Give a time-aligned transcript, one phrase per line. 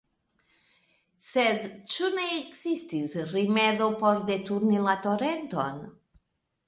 [1.25, 5.83] Sed ĉu ne ekzistis rimedo por deturni la torenton?